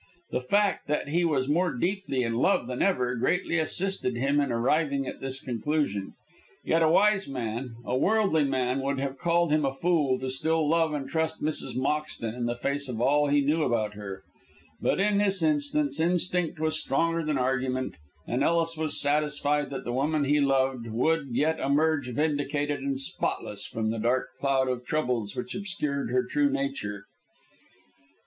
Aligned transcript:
The 0.31 0.41
fact 0.41 0.87
that 0.87 1.09
he 1.09 1.23
was 1.23 1.47
more 1.47 1.75
deeply 1.75 2.23
in 2.23 2.33
love 2.33 2.65
than 2.65 2.81
ever, 2.81 3.13
greatly 3.13 3.59
assisted 3.59 4.15
him 4.17 4.39
in 4.41 4.51
arriving 4.51 5.05
at 5.05 5.21
this 5.21 5.39
conclusion. 5.39 6.15
Yet 6.65 6.81
a 6.81 6.89
wise 6.89 7.27
man, 7.27 7.75
a 7.85 7.95
worldly 7.95 8.43
man, 8.43 8.79
would 8.81 8.99
have 8.99 9.19
called 9.19 9.51
him 9.51 9.63
a 9.63 9.71
fool 9.71 10.17
to 10.17 10.31
still 10.31 10.67
love 10.67 10.95
and 10.95 11.07
trust 11.07 11.43
Mrs. 11.43 11.75
Moxton 11.75 12.33
in 12.33 12.47
the 12.47 12.55
face 12.55 12.89
of 12.89 12.99
all 12.99 13.27
he 13.27 13.41
knew 13.45 13.61
about 13.61 13.93
her. 13.93 14.23
But 14.81 14.99
in 14.99 15.19
this 15.19 15.43
instance 15.43 15.99
instinct 15.99 16.59
was 16.59 16.79
stronger 16.79 17.21
than 17.23 17.37
argument, 17.37 17.93
and 18.27 18.41
Ellis 18.43 18.75
was 18.77 18.99
satisfied 18.99 19.69
that 19.69 19.83
the 19.83 19.93
woman 19.93 20.23
he 20.23 20.39
loved 20.41 20.87
would 20.87 21.35
yet 21.35 21.59
emerge 21.59 22.09
vindicated 22.09 22.79
and 22.79 22.99
spotless 22.99 23.67
from 23.67 23.91
the 23.91 23.99
dark 23.99 24.33
cloud 24.33 24.67
of 24.67 24.83
troubles 24.83 25.35
which 25.35 25.53
obscured 25.53 26.09
her 26.09 26.23
true 26.25 26.49
nature. 26.49 27.05